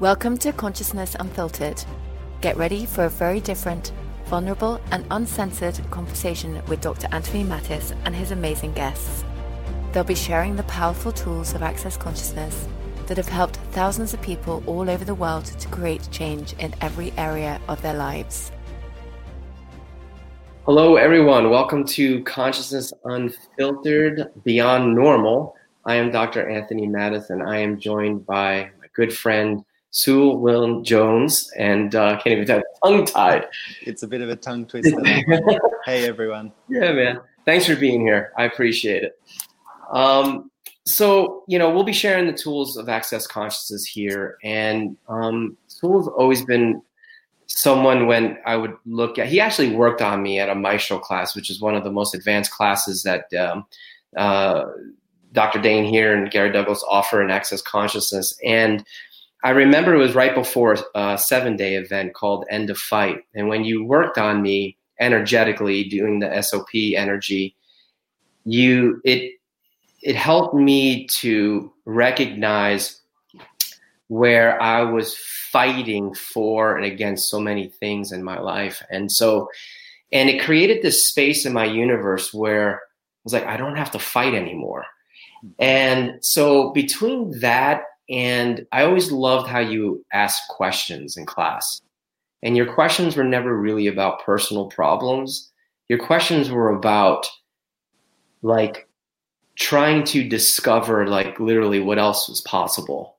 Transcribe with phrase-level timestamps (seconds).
[0.00, 1.84] Welcome to Consciousness Unfiltered.
[2.40, 3.92] Get ready for a very different,
[4.24, 7.06] vulnerable, and uncensored conversation with Dr.
[7.12, 9.24] Anthony Mattis and his amazing guests.
[9.92, 12.66] They'll be sharing the powerful tools of Access Consciousness
[13.08, 17.12] that have helped thousands of people all over the world to create change in every
[17.18, 18.52] area of their lives.
[20.64, 21.50] Hello, everyone.
[21.50, 25.54] Welcome to Consciousness Unfiltered Beyond Normal.
[25.84, 26.48] I am Dr.
[26.48, 32.14] Anthony Mattis, and I am joined by my good friend Sue Will Jones, and uh,
[32.16, 33.46] can't even tell tongue tied.
[33.82, 34.96] It's a bit of a tongue twister.
[35.84, 36.52] hey, everyone.
[36.68, 37.20] Yeah, man.
[37.44, 38.32] Thanks for being here.
[38.38, 39.20] I appreciate it.
[39.92, 40.50] Um,
[40.84, 46.08] so, you know, we'll be sharing the tools of access consciousness here, and um, Sewell's
[46.08, 46.82] always been
[47.46, 49.26] someone when I would look at.
[49.26, 52.14] He actually worked on me at a Maestro class, which is one of the most
[52.14, 53.32] advanced classes that.
[53.34, 53.66] Um,
[54.16, 54.64] uh,
[55.32, 55.60] Dr.
[55.60, 58.36] Dain Heer and Gary Douglas offer in Access Consciousness.
[58.44, 58.84] And
[59.42, 63.24] I remember it was right before a seven day event called End of Fight.
[63.34, 67.56] And when you worked on me energetically doing the SOP energy,
[68.44, 69.32] you it
[70.02, 73.00] it helped me to recognize
[74.08, 78.82] where I was fighting for and against so many things in my life.
[78.90, 79.48] And so
[80.12, 82.78] and it created this space in my universe where I
[83.24, 84.84] was like, I don't have to fight anymore.
[85.58, 91.80] And so between that and I always loved how you asked questions in class.
[92.42, 95.50] And your questions were never really about personal problems.
[95.88, 97.28] Your questions were about
[98.42, 98.88] like
[99.56, 103.16] trying to discover like literally what else was possible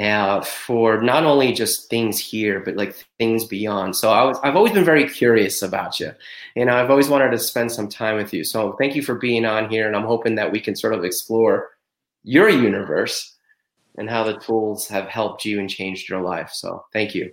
[0.00, 3.94] uh, for not only just things here, but like things beyond.
[3.94, 6.12] So I was, I've always been very curious about you.
[6.56, 8.42] Know, I've always wanted to spend some time with you.
[8.42, 9.86] So thank you for being on here.
[9.86, 11.70] And I'm hoping that we can sort of explore
[12.24, 13.36] your universe
[14.00, 16.50] and how the tools have helped you and changed your life.
[16.54, 17.32] So thank you.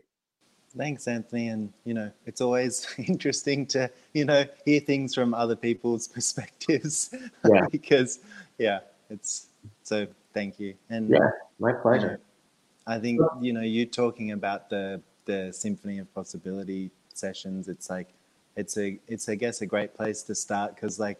[0.77, 1.47] Thanks, Anthony.
[1.47, 7.09] And, you know, it's always interesting to, you know, hear things from other people's perspectives
[7.49, 7.65] yeah.
[7.71, 8.19] because,
[8.57, 9.47] yeah, it's
[9.83, 10.73] so thank you.
[10.89, 12.05] And yeah, my pleasure.
[12.05, 17.69] You know, I think, you know, you talking about the, the Symphony of Possibility sessions,
[17.69, 18.09] it's like,
[18.57, 21.17] it's a, it's, I guess, a great place to start because, like,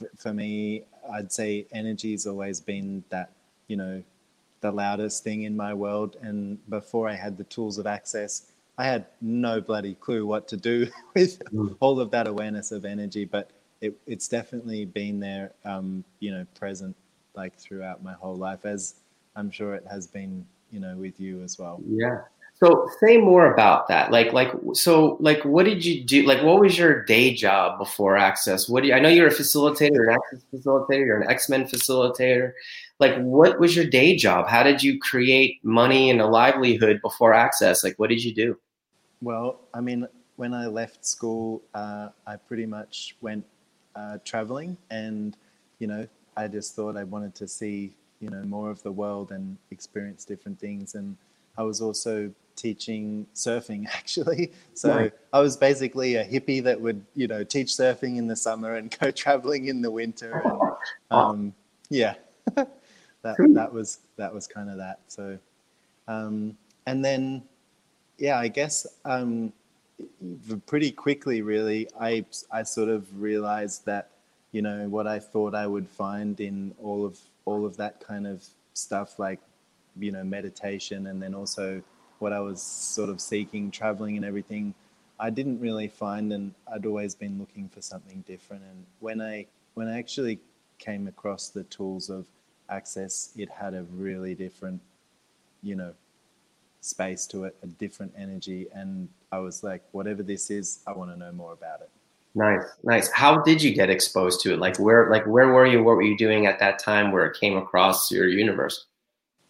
[0.00, 3.30] f- for me, I'd say energy's always been that,
[3.68, 4.02] you know,
[4.62, 6.16] the loudest thing in my world.
[6.22, 10.56] And before I had the tools of access, I had no bloody clue what to
[10.56, 11.76] do with mm.
[11.80, 13.26] all of that awareness of energy.
[13.26, 13.50] But
[13.82, 16.96] it, it's definitely been there, um, you know, present
[17.34, 18.94] like throughout my whole life, as
[19.36, 21.82] I'm sure it has been, you know, with you as well.
[21.86, 22.22] Yeah.
[22.62, 24.12] So say more about that.
[24.12, 26.24] Like, like, so, like, what did you do?
[26.24, 28.68] Like, what was your day job before Access?
[28.68, 31.64] What do you, I know you're a facilitator, an Access facilitator, you're an X Men
[31.64, 32.52] facilitator
[33.02, 37.34] like what was your day job how did you create money and a livelihood before
[37.34, 38.56] access like what did you do
[39.20, 40.06] well i mean
[40.36, 43.44] when i left school uh, i pretty much went
[43.96, 45.36] uh, traveling and
[45.80, 46.06] you know
[46.36, 50.24] i just thought i wanted to see you know more of the world and experience
[50.24, 51.16] different things and
[51.56, 55.12] i was also teaching surfing actually so right.
[55.32, 58.96] i was basically a hippie that would you know teach surfing in the summer and
[58.98, 60.72] go traveling in the winter and
[61.10, 61.54] um,
[61.88, 62.14] yeah
[63.22, 65.00] that that was that was kind of that.
[65.06, 65.38] So,
[66.08, 67.42] um, and then,
[68.18, 69.52] yeah, I guess um,
[70.66, 74.10] pretty quickly, really, I I sort of realized that
[74.50, 78.26] you know what I thought I would find in all of all of that kind
[78.26, 79.40] of stuff, like
[79.98, 81.82] you know meditation, and then also
[82.18, 84.74] what I was sort of seeking, traveling and everything.
[85.18, 88.62] I didn't really find, and I'd always been looking for something different.
[88.62, 90.38] And when I when I actually
[90.78, 92.26] came across the tools of
[92.68, 94.80] access, it had a really different,
[95.62, 95.92] you know,
[96.80, 98.66] space to it, a different energy.
[98.74, 101.90] And I was like, whatever this is, I want to know more about it.
[102.34, 103.10] Nice, nice.
[103.10, 104.58] How did you get exposed to it?
[104.58, 105.82] Like where, like where were you?
[105.82, 108.86] What were you doing at that time where it came across your universe?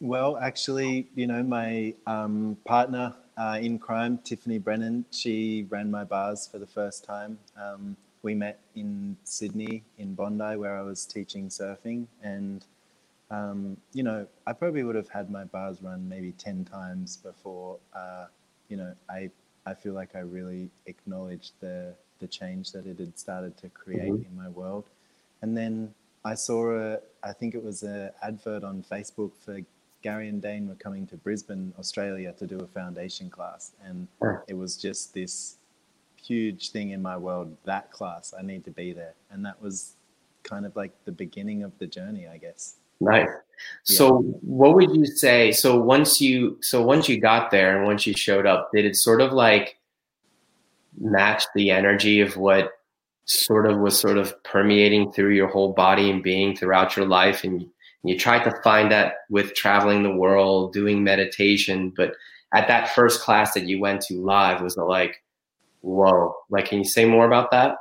[0.02, 6.02] Well, actually, you know, my um, partner uh, in crime, Tiffany Brennan, she ran my
[6.02, 7.38] bars for the first time.
[7.56, 12.64] Um, we met in Sydney, in Bondi, where I was teaching surfing, and
[13.30, 17.78] um, you know, I probably would have had my bars run maybe 10 times before,
[17.94, 18.26] uh,
[18.68, 19.30] you know, I,
[19.66, 24.12] I feel like I really acknowledged the, the change that it had started to create
[24.12, 24.36] mm-hmm.
[24.36, 24.86] in my world.
[25.42, 25.94] And then
[26.24, 29.60] I saw a, I think it was an advert on Facebook for
[30.02, 33.72] Gary and Dain were coming to Brisbane, Australia to do a foundation class.
[33.84, 34.08] And
[34.48, 35.56] it was just this
[36.16, 39.14] huge thing in my world, that class, I need to be there.
[39.30, 39.94] And that was
[40.42, 42.76] kind of like the beginning of the journey, I guess.
[43.00, 43.28] Nice.
[43.84, 45.50] So what would you say?
[45.52, 48.96] So once you so once you got there and once you showed up, did it
[48.96, 49.78] sort of like
[51.00, 52.72] match the energy of what
[53.24, 57.44] sort of was sort of permeating through your whole body and being throughout your life
[57.44, 57.68] and
[58.04, 62.14] you tried to find that with traveling the world doing meditation but
[62.54, 65.22] at that first class that you went to live was it like
[65.80, 67.76] whoa like can you say more about that?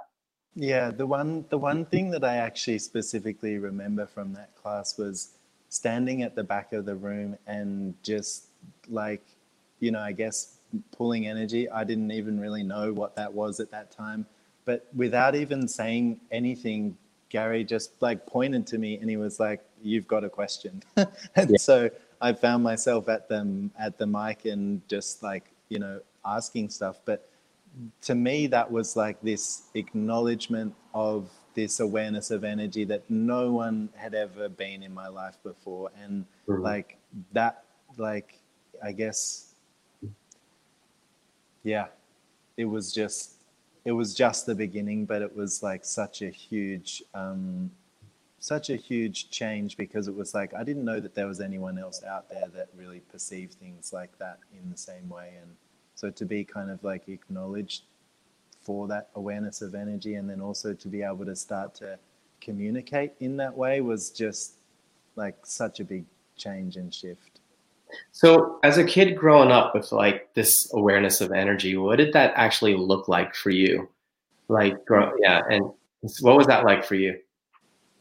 [0.55, 5.37] Yeah the one the one thing that i actually specifically remember from that class was
[5.69, 8.47] standing at the back of the room and just
[8.89, 9.23] like
[9.79, 10.57] you know i guess
[10.95, 11.69] pulling energy.
[11.69, 14.25] I didn't even really know what that was at that time
[14.65, 16.97] but without even saying anything,
[17.29, 21.49] Gary just like pointed to me and he was like, "You've got a question." and
[21.49, 21.57] yeah.
[21.57, 21.89] so
[22.21, 26.99] I found myself at them at the mic and just like you know asking stuff.
[27.05, 27.29] But
[28.03, 33.89] to me, that was like this acknowledgement of this awareness of energy that no one
[33.95, 36.61] had ever been in my life before, and mm-hmm.
[36.61, 36.97] like
[37.33, 37.63] that,
[37.97, 38.39] like
[38.83, 39.53] I guess,
[41.63, 41.87] yeah,
[42.57, 43.35] it was just
[43.85, 47.71] it was just the beginning, but it was like such a huge, um,
[48.41, 51.77] such a huge change because it was like I didn't know that there was anyone
[51.77, 55.55] else out there that really perceived things like that in the same way, and
[55.93, 57.83] so to be kind of like acknowledged
[58.59, 61.99] for that awareness of energy, and then also to be able to start to
[62.41, 64.55] communicate in that way was just
[65.15, 66.05] like such a big
[66.35, 67.41] change and shift.
[68.11, 72.33] So, as a kid growing up with like this awareness of energy, what did that
[72.35, 73.87] actually look like for you?
[74.47, 75.63] Like, grow, yeah, and
[76.21, 77.19] what was that like for you?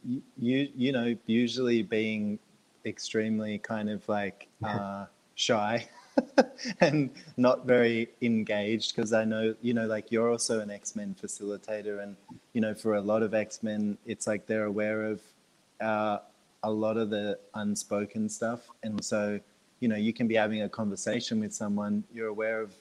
[0.04, 2.38] You, you know, usually being
[2.86, 5.88] extremely kind of like uh, shy
[6.80, 11.14] and not very engaged because I know, you know, like you're also an X Men
[11.20, 12.16] facilitator, and
[12.52, 15.20] you know, for a lot of X Men, it's like they're aware of
[15.80, 16.18] uh,
[16.62, 19.40] a lot of the unspoken stuff, and so
[19.80, 22.74] you know you can be having a conversation with someone you're aware of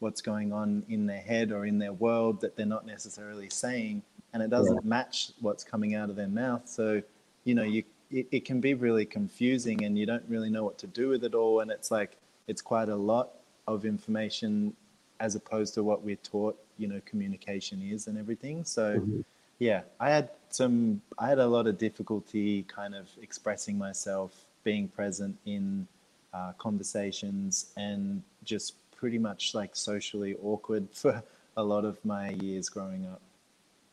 [0.00, 4.02] what's going on in their head or in their world that they're not necessarily saying
[4.34, 4.88] and it doesn't yeah.
[4.88, 7.00] match what's coming out of their mouth so
[7.44, 10.76] you know you it, it can be really confusing and you don't really know what
[10.78, 13.30] to do with it all and it's like it's quite a lot
[13.66, 14.76] of information
[15.20, 19.20] as opposed to what we're taught you know communication is and everything so mm-hmm.
[19.58, 24.88] yeah i had some i had a lot of difficulty kind of expressing myself being
[24.88, 25.86] present in
[26.34, 31.22] uh, conversations and just pretty much like socially awkward for
[31.56, 33.20] a lot of my years growing up.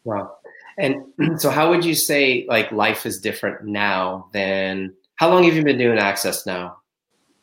[0.03, 0.37] Wow.
[0.77, 1.05] And
[1.37, 5.63] so how would you say like life is different now than how long have you
[5.63, 6.77] been doing access now?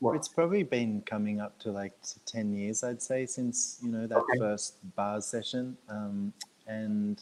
[0.01, 0.17] What?
[0.17, 1.93] It's probably been coming up to like
[2.27, 4.39] 10 years, I'd say, since, you know, that okay.
[4.39, 5.77] first bars session.
[5.89, 6.33] Um,
[6.69, 7.21] and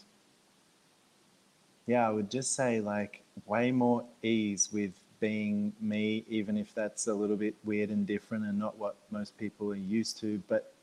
[1.86, 7.06] yeah, I would just say like way more ease with being me, even if that's
[7.06, 10.42] a little bit weird and different and not what most people are used to.
[10.48, 10.74] But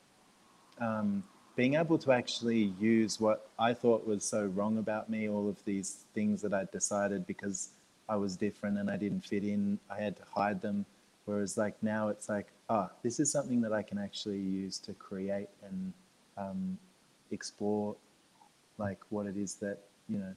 [0.79, 1.23] um,
[1.55, 5.63] being able to actually use what I thought was so wrong about me, all of
[5.65, 7.69] these things that I decided because
[8.09, 10.85] I was different and I didn't fit in, I had to hide them.
[11.25, 14.77] Whereas, like now, it's like, ah, oh, this is something that I can actually use
[14.79, 15.93] to create and
[16.37, 16.77] um,
[17.31, 17.95] explore,
[18.77, 19.77] like what it is that
[20.09, 20.33] you know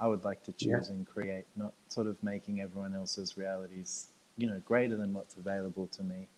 [0.00, 0.94] I would like to choose yeah.
[0.94, 5.86] and create, not sort of making everyone else's realities, you know, greater than what's available
[5.88, 6.28] to me.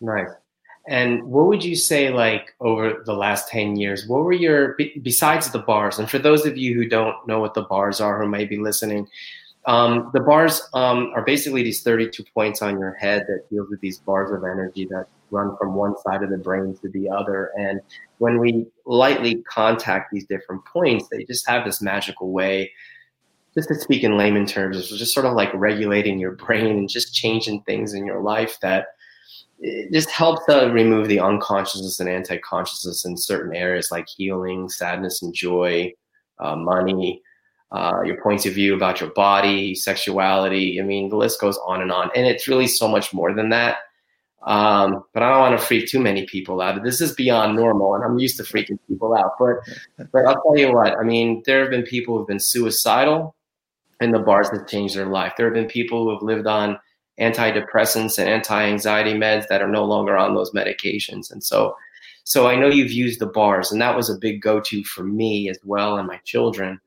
[0.00, 0.26] Right.
[0.88, 5.50] And what would you say, like over the last 10 years, what were your, besides
[5.50, 8.28] the bars, and for those of you who don't know what the bars are, who
[8.28, 9.06] may be listening,
[9.66, 13.80] um, the bars um, are basically these 32 points on your head that deals with
[13.80, 17.52] these bars of energy that run from one side of the brain to the other.
[17.58, 17.80] And
[18.18, 22.72] when we lightly contact these different points, they just have this magical way
[23.54, 26.88] just to speak in layman terms, it's just sort of like regulating your brain and
[26.88, 28.88] just changing things in your life that
[29.60, 35.22] it just helps to remove the unconsciousness and anti-consciousness in certain areas like healing, sadness
[35.22, 35.92] and joy,
[36.38, 37.20] uh, money,
[37.70, 40.80] uh, your points of view about your body, sexuality.
[40.80, 42.10] I mean, the list goes on and on.
[42.16, 43.78] And it's really so much more than that.
[44.46, 46.82] Um, but I don't want to freak too many people out.
[46.82, 49.32] This is beyond normal, and I'm used to freaking people out.
[49.38, 49.56] But
[50.12, 50.96] but I'll tell you what.
[50.96, 53.36] I mean, there have been people who've been suicidal
[54.00, 55.34] and the bars have changed their life.
[55.36, 56.78] There have been people who have lived on
[57.20, 61.30] antidepressants and anti-anxiety meds that are no longer on those medications.
[61.30, 61.76] And so,
[62.24, 65.48] so I know you've used the bars, and that was a big go-to for me
[65.48, 66.80] as well and my children.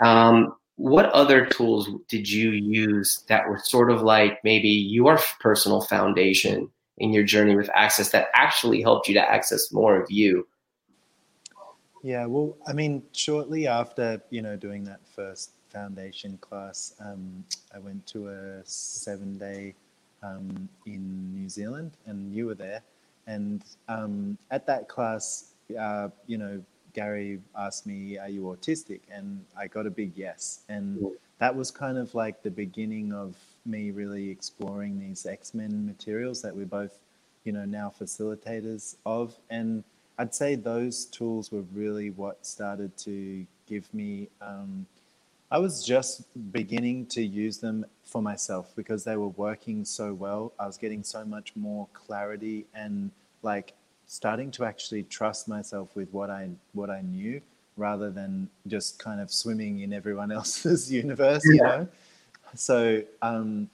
[0.00, 5.82] Um, what other tools did you use that were sort of like maybe your personal
[5.82, 10.46] foundation in your journey with access that actually helped you to access more of you?
[12.02, 16.94] Yeah, well, I mean, shortly after you know doing that first foundation class.
[17.00, 19.74] Um, I went to a seven day
[20.22, 22.82] um, in New Zealand, and you were there.
[23.26, 26.62] And um, at that class, uh, you know,
[26.92, 30.60] Gary asked me, "Are you autistic?" And I got a big yes.
[30.68, 31.04] And
[31.38, 36.42] that was kind of like the beginning of me really exploring these X Men materials
[36.42, 36.98] that we're both,
[37.44, 39.34] you know, now facilitators of.
[39.48, 39.84] And
[40.18, 44.28] I'd say those tools were really what started to give me.
[44.42, 44.86] Um,
[45.50, 50.52] I was just beginning to use them for myself because they were working so well.
[50.60, 53.10] I was getting so much more clarity and
[53.42, 53.74] like
[54.06, 57.40] starting to actually trust myself with what I what I knew
[57.76, 61.88] rather than just kind of swimming in everyone else's universe, you know.
[62.54, 63.68] So um,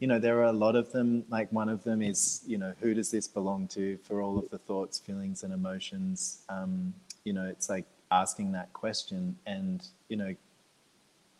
[0.00, 1.24] you know, there are a lot of them.
[1.28, 4.48] Like one of them is, you know, who does this belong to for all of
[4.50, 6.42] the thoughts, feelings, and emotions?
[6.48, 6.92] Um,
[7.24, 9.36] you know, it's like asking that question.
[9.46, 10.34] And, you know,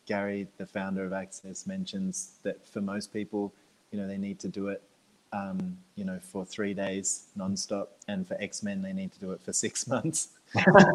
[0.07, 3.53] Gary, the founder of Access, mentions that for most people,
[3.91, 4.83] you know, they need to do it,
[5.33, 7.89] um, you know, for three days nonstop.
[8.09, 10.29] And for X Men, they need to do it for six months.
[10.55, 10.93] yeah.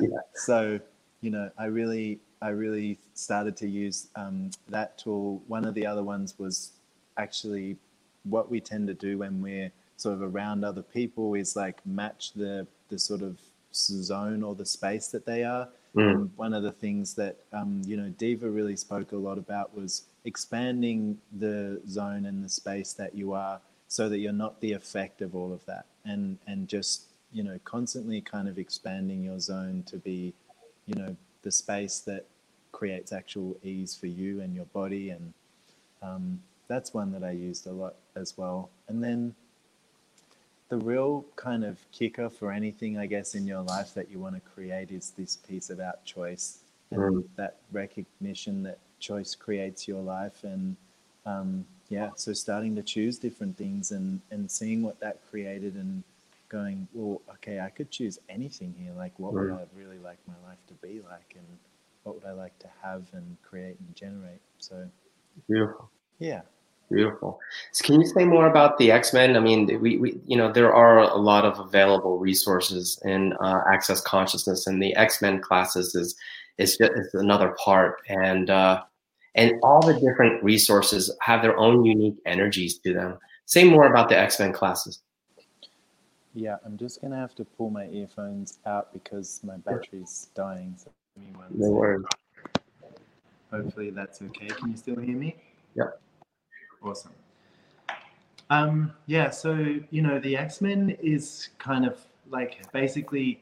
[0.34, 0.80] So,
[1.20, 5.42] you know, I really I really started to use um, that tool.
[5.46, 6.72] One of the other ones was
[7.16, 7.76] actually
[8.24, 12.32] what we tend to do when we're sort of around other people is like match
[12.34, 13.38] the the sort of
[13.72, 15.68] zone or the space that they are.
[15.94, 16.30] Mm.
[16.36, 20.02] one of the things that um, you know Diva really spoke a lot about was
[20.24, 25.22] expanding the zone and the space that you are, so that you're not the effect
[25.22, 29.84] of all of that, and and just you know constantly kind of expanding your zone
[29.86, 30.34] to be,
[30.86, 32.26] you know, the space that
[32.72, 35.10] creates actual ease for you and your body.
[35.10, 35.32] And
[36.02, 38.68] um, that's one that I used a lot as well.
[38.88, 39.34] And then
[40.68, 44.34] the real kind of kicker for anything, I guess, in your life that you want
[44.34, 46.58] to create is this piece about choice
[46.90, 47.24] and mm.
[47.36, 50.42] that recognition that choice creates your life.
[50.44, 50.76] And
[51.26, 56.02] um, yeah, so starting to choose different things and, and seeing what that created and
[56.48, 58.92] going, well, okay, I could choose anything here.
[58.96, 59.50] Like, what mm.
[59.50, 61.34] would I really like my life to be like?
[61.36, 61.46] And
[62.04, 64.40] what would I like to have and create and generate?
[64.58, 64.88] So
[65.48, 65.90] beautiful.
[66.18, 66.42] Yeah.
[66.94, 67.40] Beautiful.
[67.72, 69.36] So can you say more about the X Men?
[69.36, 73.62] I mean, we, we, you know, there are a lot of available resources in uh,
[73.70, 76.14] Access Consciousness, and the X Men classes is
[76.58, 78.82] is just is another part, and uh,
[79.34, 83.18] and all the different resources have their own unique energies to them.
[83.46, 85.00] Say more about the X Men classes.
[86.34, 90.74] Yeah, I'm just gonna have to pull my earphones out because my battery's dying.
[90.76, 90.90] So
[91.50, 92.04] no worries.
[93.50, 94.46] Hopefully that's okay.
[94.46, 95.36] Can you still hear me?
[95.76, 96.00] Yep.
[96.84, 97.12] Awesome.
[98.50, 99.54] Um, yeah, so
[99.90, 101.98] you know, the X Men is kind of
[102.30, 103.40] like basically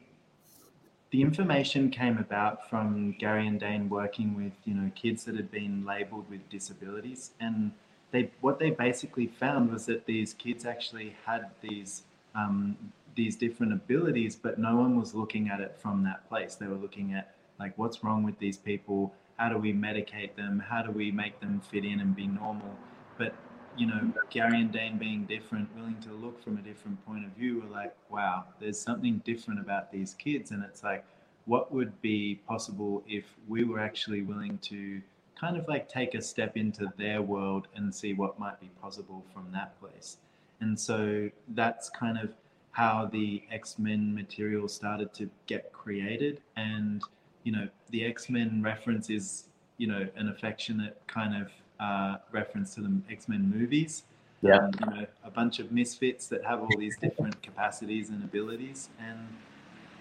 [1.11, 5.51] the information came about from Gary and Dain working with you know kids that had
[5.51, 7.71] been labeled with disabilities, and
[8.11, 12.77] they what they basically found was that these kids actually had these um,
[13.15, 16.55] these different abilities, but no one was looking at it from that place.
[16.55, 19.13] They were looking at like, what's wrong with these people?
[19.37, 20.63] How do we medicate them?
[20.67, 22.75] How do we make them fit in and be normal?
[23.23, 23.35] But
[23.77, 27.31] you know, Gary and Dain being different, willing to look from a different point of
[27.31, 30.51] view, were like, wow, there's something different about these kids.
[30.51, 31.05] And it's like,
[31.45, 35.01] what would be possible if we were actually willing to
[35.39, 39.23] kind of like take a step into their world and see what might be possible
[39.33, 40.17] from that place?
[40.59, 42.33] And so that's kind of
[42.71, 46.41] how the X Men material started to get created.
[46.57, 47.01] And
[47.43, 49.45] you know, the X Men reference is,
[49.77, 51.49] you know, an affectionate kind of
[51.83, 54.03] uh, reference to the X Men movies.
[54.41, 54.57] Yeah.
[54.57, 58.89] Um, you know, a bunch of misfits that have all these different capacities and abilities.
[58.99, 59.19] And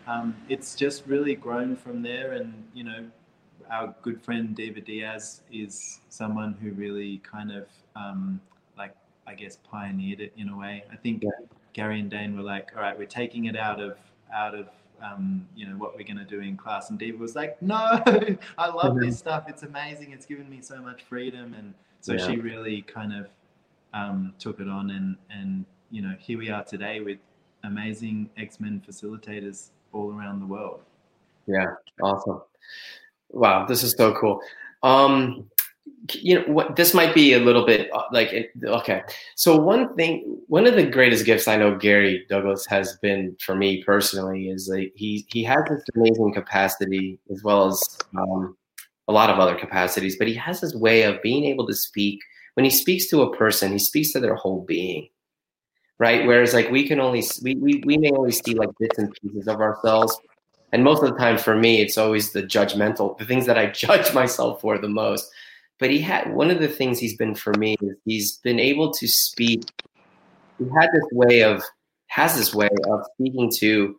[0.06, 2.32] um, it's just really grown from there.
[2.32, 3.04] And, you know,
[3.70, 8.40] our good friend David Diaz is someone who really kind of, um,
[8.76, 8.94] like,
[9.26, 10.84] I guess, pioneered it in a way.
[10.92, 11.30] I think yeah.
[11.72, 13.96] Gary and Dain were like, all right, we're taking it out of
[14.34, 14.68] out of
[15.02, 16.90] um, you know, what we're going to do in class.
[16.90, 17.76] And Diva was like, no,
[18.58, 19.44] I love this stuff.
[19.48, 20.12] It's amazing.
[20.12, 21.54] It's given me so much freedom.
[21.54, 22.26] And so yeah.
[22.26, 23.28] she really kind of
[23.94, 24.90] um, took it on.
[24.90, 27.18] And, and, you know, here we are today with
[27.64, 30.80] amazing X-Men facilitators all around the world.
[31.46, 31.66] Yeah.
[32.02, 32.42] Awesome.
[33.30, 33.66] Wow.
[33.66, 34.40] This is so cool.
[34.82, 35.50] Um,
[36.14, 39.02] you know what this might be a little bit uh, like okay.
[39.36, 43.54] So one thing one of the greatest gifts i know gary douglas has been for
[43.54, 48.56] me personally is like he he has this amazing capacity as well as um,
[49.08, 52.20] a lot of other capacities but he has this way of being able to speak.
[52.54, 55.08] When he speaks to a person he speaks to their whole being
[55.98, 56.26] right?
[56.26, 59.48] Whereas like we can only we, we, we may only see like bits and pieces
[59.48, 60.18] of ourselves
[60.72, 63.66] And most of the time for me, it's always the judgmental, the things that I
[63.84, 65.30] judge myself for the most.
[65.78, 68.92] But he had one of the things he's been for me is he's been able
[68.92, 69.70] to speak.
[70.58, 71.62] He had this way of
[72.06, 73.96] has this way of speaking to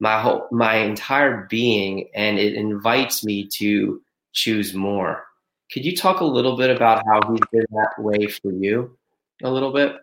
[0.00, 4.02] my whole my entire being, and it invites me to
[4.32, 5.24] choose more.
[5.72, 8.96] Could you talk a little bit about how he's been that way for you?
[9.42, 9.96] A little bit.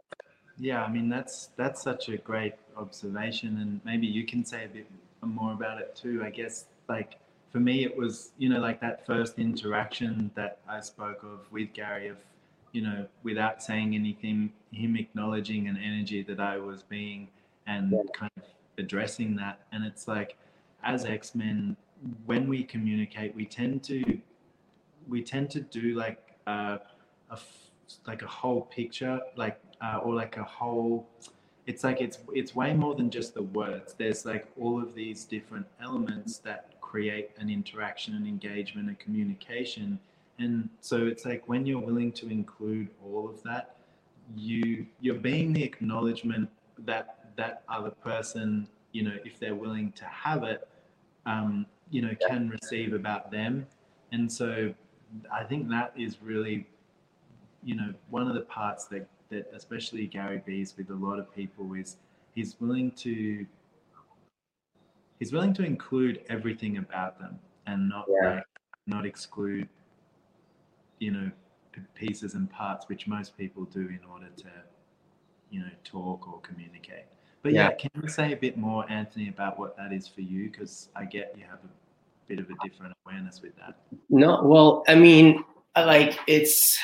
[0.58, 4.68] Yeah, I mean that's that's such a great observation, and maybe you can say a
[4.68, 4.88] bit
[5.22, 6.24] more about it too.
[6.24, 7.20] I guess like
[7.56, 11.72] for me, it was you know like that first interaction that I spoke of with
[11.72, 12.18] Gary of
[12.74, 17.30] you know without saying anything, him acknowledging an energy that I was being
[17.66, 18.00] and yeah.
[18.14, 18.44] kind of
[18.78, 20.36] addressing that, and it's like
[20.84, 21.78] as X Men,
[22.26, 24.20] when we communicate, we tend to
[25.08, 26.80] we tend to do like uh,
[27.30, 27.40] a
[28.06, 31.08] like a whole picture, like uh, or like a whole
[31.68, 35.26] it's like it's it's way more than just the words there's like all of these
[35.26, 40.00] different elements that create an interaction and engagement and communication.
[40.40, 43.76] And so it's like when you're willing to include all of that
[44.36, 46.50] you you're being the acknowledgement
[46.80, 50.68] that that other person you know if they're willing to have it
[51.26, 53.68] um, you know can receive about them.
[54.14, 54.74] And so
[55.40, 56.66] i think that is really
[57.64, 61.26] you know one of the parts that that especially Gary Bees with a lot of
[61.36, 61.98] people is
[62.36, 63.46] he's willing to
[65.20, 68.36] he's willing to include everything about them and not yeah.
[68.36, 68.44] like,
[68.88, 69.68] not exclude
[71.00, 71.30] you know
[71.94, 74.48] pieces and parts which most people do in order to
[75.50, 77.06] you know talk or communicate
[77.42, 80.22] but yeah, yeah can you say a bit more anthony about what that is for
[80.22, 83.78] you because i get you have a bit of a different awareness with that
[84.10, 85.44] no well i mean
[85.76, 86.80] like it's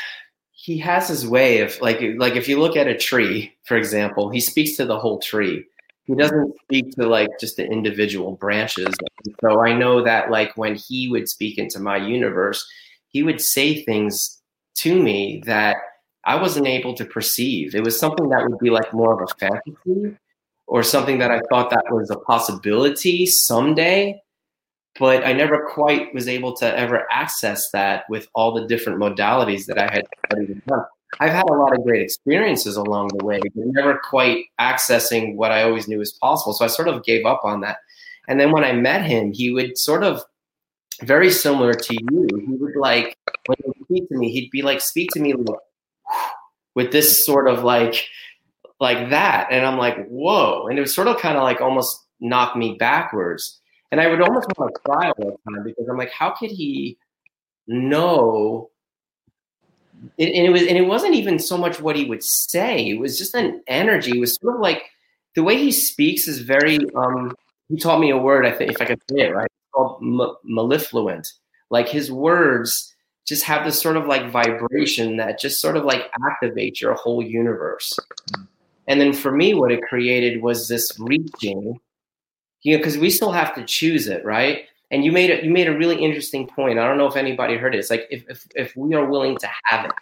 [0.61, 4.29] he has his way of like like if you look at a tree, for example,
[4.29, 5.65] he speaks to the whole tree.
[6.11, 8.93] He doesn't speak to like just the individual branches.
[9.39, 12.65] So I know that like when he would speak into my universe,
[13.07, 14.41] he would say things
[14.79, 15.77] to me that
[16.25, 17.75] I wasn't able to perceive.
[17.75, 20.17] It was something that would be like more of a fantasy
[20.67, 24.21] or something that I thought that was a possibility someday
[24.99, 29.65] but I never quite was able to ever access that with all the different modalities
[29.67, 30.61] that I had studied.
[31.19, 35.51] I've had a lot of great experiences along the way, but never quite accessing what
[35.51, 36.53] I always knew was possible.
[36.53, 37.77] So I sort of gave up on that.
[38.27, 40.23] And then when I met him, he would sort of
[41.01, 42.27] very similar to you.
[42.47, 45.33] He would like when he would speak to me, he'd be like, speak to me
[45.33, 45.59] like,
[46.75, 48.05] with this sort of like
[48.79, 49.47] like that.
[49.51, 50.67] And I'm like, whoa.
[50.67, 53.59] And it was sort of kind of like almost knock me backwards.
[53.91, 56.51] And I would almost want to cry all the time because I'm like, how could
[56.51, 56.97] he
[57.67, 58.69] know?
[60.17, 62.89] It, and it was, and it wasn't even so much what he would say.
[62.89, 64.17] It was just an energy.
[64.17, 64.83] It was sort of like
[65.35, 66.79] the way he speaks is very.
[66.95, 67.35] Um,
[67.69, 68.45] he taught me a word.
[68.45, 71.31] I think if I could say it right, it's called m- mellifluent.
[71.69, 72.93] Like his words
[73.25, 77.21] just have this sort of like vibration that just sort of like activates your whole
[77.21, 77.97] universe.
[78.87, 81.79] And then for me, what it created was this reaching
[82.63, 84.65] you know, because we still have to choose it, right?
[84.91, 85.43] And you made it.
[85.43, 86.77] You made a really interesting point.
[86.77, 87.79] I don't know if anybody heard it.
[87.79, 89.93] It's like if if if we are willing to have it,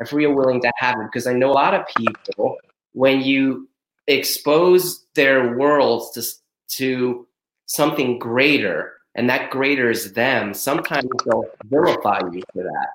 [0.00, 2.56] if we are willing to have it, because I know a lot of people
[2.92, 3.68] when you
[4.08, 7.26] expose their worlds to to
[7.66, 10.52] something greater, and that greater is them.
[10.52, 12.88] Sometimes they'll vilify you for that,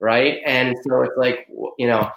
[0.00, 0.40] right?
[0.44, 2.10] And so it's like you know,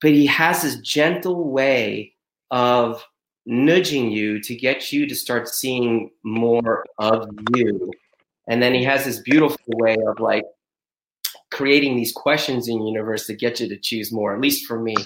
[0.00, 2.14] but he has this gentle way
[2.50, 3.04] of
[3.46, 7.90] nudging you to get you to start seeing more of you.
[8.48, 10.44] And then he has this beautiful way of like
[11.50, 14.78] creating these questions in the universe to get you to choose more, at least for
[14.78, 14.96] me.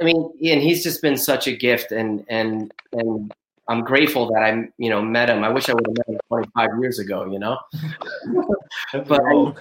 [0.00, 3.32] I mean, and he's just been such a gift and and and
[3.70, 5.44] I'm grateful that I, you know, met him.
[5.44, 7.56] I wish I would have met him 25 years ago, you know.
[8.92, 9.52] but I,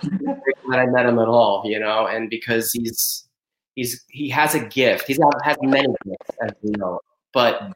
[0.72, 3.28] that I met him at all, you know, and because he's
[3.76, 5.06] he's he has a gift.
[5.08, 7.00] He's has many gifts, as we know,
[7.34, 7.72] but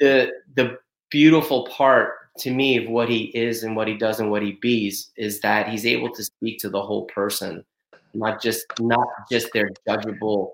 [0.00, 0.78] the the
[1.10, 4.52] beautiful part to me of what he is and what he does and what he
[4.52, 7.64] bees is that he's able to speak to the whole person,
[8.14, 10.52] not just not just their judgeable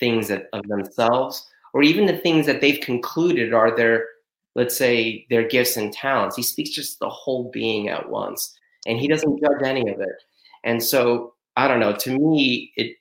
[0.00, 4.06] things that, of themselves, or even the things that they've concluded are their,
[4.54, 6.36] let's say, their gifts and talents.
[6.36, 10.22] He speaks just the whole being at once, and he doesn't judge any of it.
[10.64, 11.94] And so I don't know.
[11.94, 12.96] To me, it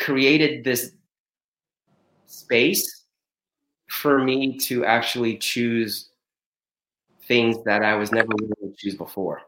[0.00, 0.92] created this
[2.26, 3.04] space
[3.88, 6.10] for me to actually choose
[7.26, 9.42] things that I was never willing to choose before.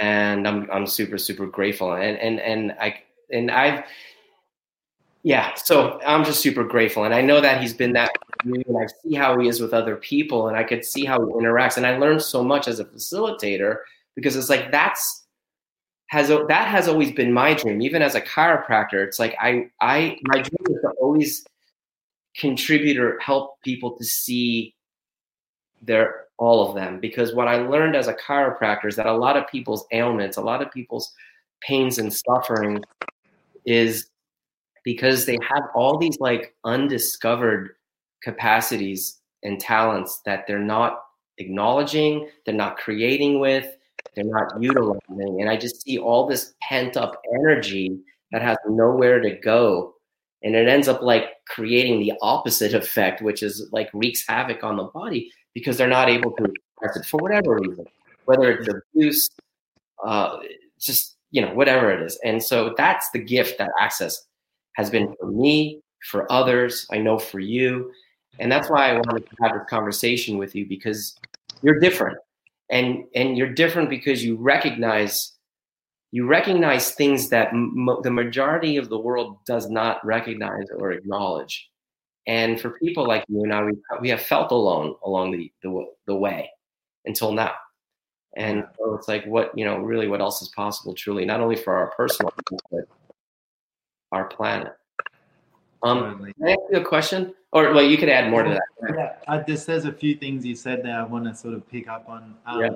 [0.00, 3.84] And I'm I'm super super grateful and and and I and I've
[5.24, 8.10] yeah, so I'm just super grateful, and I know that he's been that,
[8.44, 11.32] and I see how he is with other people, and I could see how he
[11.32, 13.78] interacts, and I learned so much as a facilitator
[14.16, 15.24] because it's like that's
[16.08, 19.02] has that has always been my dream, even as a chiropractor.
[19.06, 21.46] It's like I I my dream is to always
[22.36, 24.74] contribute or help people to see
[25.82, 29.36] their all of them because what I learned as a chiropractor is that a lot
[29.36, 31.12] of people's ailments, a lot of people's
[31.60, 32.82] pains and suffering
[33.64, 34.08] is
[34.84, 37.70] because they have all these like undiscovered
[38.22, 41.02] capacities and talents that they're not
[41.38, 43.76] acknowledging, they're not creating with,
[44.14, 45.40] they're not utilizing.
[45.40, 47.98] And I just see all this pent up energy
[48.32, 49.93] that has nowhere to go.
[50.44, 54.76] And it ends up like creating the opposite effect, which is like wreaks havoc on
[54.76, 57.86] the body because they're not able to express it for whatever reason,
[58.26, 59.28] whether it's abuse,
[60.04, 60.38] uh,
[60.78, 62.18] just, you know, whatever it is.
[62.24, 64.26] And so that's the gift that access
[64.74, 65.80] has been for me,
[66.10, 67.90] for others, I know for you.
[68.38, 71.16] And that's why I wanted to have this conversation with you because
[71.62, 72.18] you're different.
[72.70, 75.33] And and you're different because you recognize
[76.14, 77.50] you recognize things that
[78.04, 81.68] the majority of the world does not recognize or acknowledge.
[82.28, 85.86] And for people like you and I, we, we have felt alone along the, the,
[86.06, 86.48] the way
[87.04, 87.54] until now.
[88.36, 91.56] And so it's like, what, you know, really what else is possible truly, not only
[91.56, 92.32] for our personal,
[92.70, 92.84] but
[94.12, 94.72] our planet.
[95.82, 96.32] Um.
[96.38, 97.34] Can I ask you a question?
[97.52, 98.62] Or well, you could add more to that.
[98.96, 101.68] Yeah, I just there's a few things you said there I want to sort of
[101.68, 102.36] pick up on.
[102.46, 102.70] Um, yeah.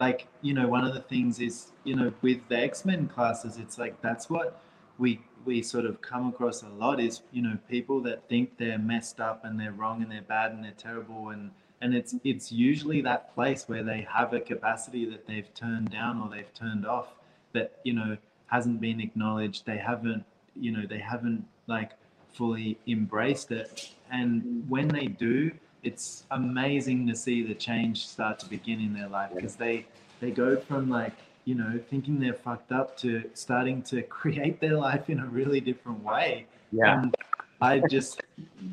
[0.00, 3.58] Like you know, one of the things is you know with the X Men classes,
[3.58, 4.62] it's like that's what
[4.98, 8.78] we we sort of come across a lot is you know people that think they're
[8.78, 11.30] messed up and they're wrong and they're bad and they're terrible.
[11.30, 15.90] And and it's it's usually that place where they have a capacity that they've turned
[15.90, 17.14] down or they've turned off
[17.52, 19.66] that you know hasn't been acknowledged.
[19.66, 21.92] They haven't you know they haven't like
[22.32, 23.94] fully embraced it.
[24.10, 29.08] And when they do it's amazing to see the change start to begin in their
[29.08, 29.86] life because they
[30.20, 31.14] they go from like
[31.44, 35.60] you know thinking they're fucked up to starting to create their life in a really
[35.60, 36.46] different way.
[36.72, 37.02] Yeah.
[37.02, 37.14] And
[37.62, 38.22] i just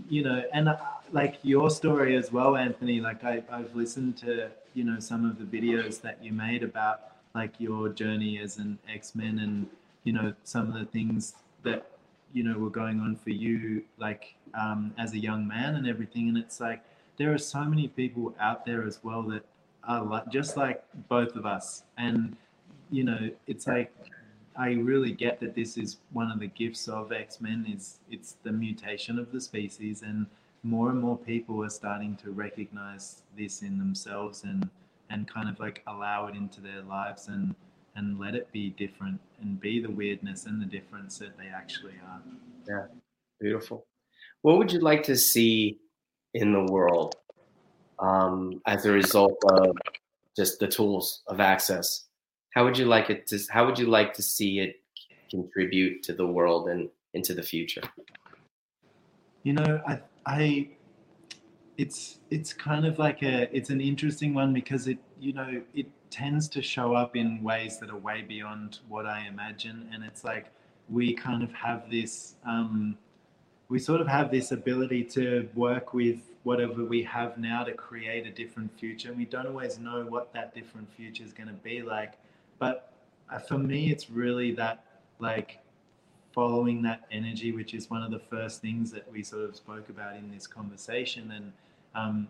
[0.07, 0.77] you know and uh,
[1.11, 5.37] like your story as well anthony like I, i've listened to you know some of
[5.37, 7.01] the videos that you made about
[7.35, 9.67] like your journey as an x-men and
[10.05, 11.97] you know some of the things that
[12.31, 16.29] you know were going on for you like um, as a young man and everything.
[16.29, 16.83] And it's like
[17.17, 19.43] there are so many people out there as well that
[19.83, 22.35] are like just like both of us and
[22.89, 23.93] you know it's like
[24.57, 28.51] i really get that this is one of the gifts of x-men is it's the
[28.51, 30.25] mutation of the species and
[30.63, 34.69] more and more people are starting to recognize this in themselves and
[35.09, 37.55] and kind of like allow it into their lives and
[37.95, 41.95] and let it be different and be the weirdness and the difference that they actually
[42.07, 42.21] are.
[42.67, 42.85] Yeah,
[43.41, 43.87] beautiful.
[44.43, 45.79] What would you like to see
[46.37, 47.15] in the world
[47.99, 49.75] um, as a result of
[50.35, 52.05] just the tools of access?
[52.53, 53.39] How would you like it to?
[53.49, 54.75] How would you like to see it
[55.29, 57.81] contribute to the world and into the future?
[59.43, 60.69] You know, I, I,
[61.77, 65.87] it's it's kind of like a it's an interesting one because it you know it
[66.09, 69.89] tends to show up in ways that are way beyond what I imagine.
[69.93, 70.47] And it's like
[70.89, 72.97] we kind of have this, um,
[73.69, 78.25] we sort of have this ability to work with whatever we have now to create
[78.25, 79.09] a different future.
[79.09, 82.13] And we don't always know what that different future is going to be like.
[82.59, 82.93] But
[83.31, 84.85] uh, for me, it's really that
[85.19, 85.59] like
[86.33, 89.89] following that energy, which is one of the first things that we sort of spoke
[89.89, 91.31] about in this conversation.
[91.31, 91.53] And
[91.95, 92.27] um,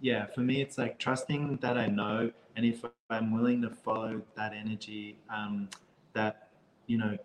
[0.00, 4.22] yeah, for me, it's like trusting that I know, and if I'm willing to follow
[4.36, 5.68] that energy, um,
[6.14, 6.48] that
[6.86, 7.18] you know,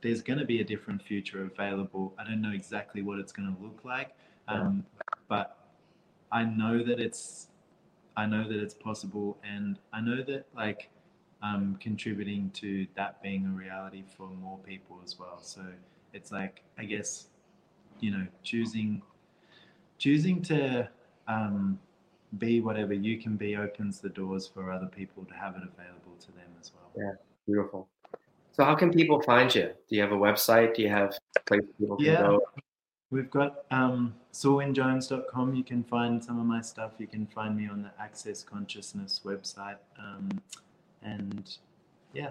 [0.00, 2.14] there's going to be a different future available.
[2.18, 4.14] I don't know exactly what it's going to look like,
[4.46, 4.84] um,
[5.28, 5.58] but
[6.30, 7.48] I know that it's,
[8.16, 10.90] I know that it's possible, and I know that like
[11.42, 15.40] I'm contributing to that being a reality for more people as well.
[15.40, 15.62] So
[16.12, 17.28] it's like I guess,
[18.00, 19.02] you know, choosing,
[19.98, 20.88] choosing to
[21.26, 21.78] um,
[22.38, 26.16] be whatever you can be opens the doors for other people to have it available
[26.20, 26.90] to them as well.
[26.96, 27.12] Yeah,
[27.46, 27.88] beautiful.
[28.58, 29.70] So, how can people find you?
[29.88, 30.74] Do you have a website?
[30.74, 31.16] Do you have
[31.46, 32.22] places people can yeah.
[32.22, 32.42] go?
[33.10, 35.54] We've got um, saulwynjones.com.
[35.54, 36.90] You can find some of my stuff.
[36.98, 39.76] You can find me on the Access Consciousness website.
[39.96, 40.42] Um,
[41.02, 41.56] and
[42.12, 42.30] yeah,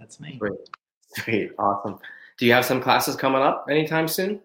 [0.00, 0.34] that's me.
[0.40, 0.58] Great.
[1.14, 1.52] Sweet.
[1.60, 2.00] Awesome.
[2.38, 4.40] Do you have some classes coming up anytime soon?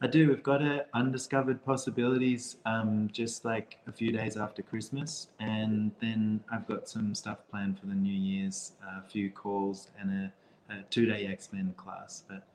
[0.00, 0.28] I do.
[0.28, 6.40] We've got a undiscovered possibilities um, just like a few days after Christmas, and then
[6.52, 10.30] I've got some stuff planned for the New Year's, a few calls and
[10.70, 12.22] a, a two-day X Men class.
[12.28, 12.46] But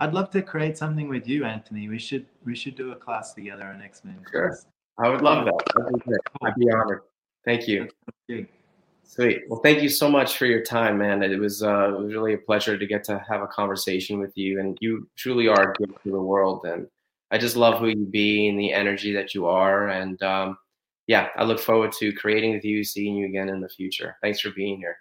[0.00, 1.88] I'd love to create something with you, Anthony.
[1.90, 4.18] We should we should do a class together on X Men.
[4.30, 4.58] Sure,
[4.98, 6.20] I would love that.
[6.42, 7.02] I'd be honored.
[7.44, 7.88] Thank you.
[9.08, 9.44] Sweet.
[9.48, 11.22] Well, thank you so much for your time, man.
[11.22, 14.36] It was uh, it was really a pleasure to get to have a conversation with
[14.36, 16.66] you, and you truly are good to the world.
[16.66, 16.86] And
[17.30, 19.88] I just love who you be and the energy that you are.
[19.88, 20.58] And um,
[21.06, 24.18] yeah, I look forward to creating with you, seeing you again in the future.
[24.20, 24.98] Thanks for being here.